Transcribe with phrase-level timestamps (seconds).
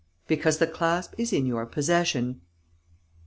[0.25, 2.41] "Because the clasp is in your possession."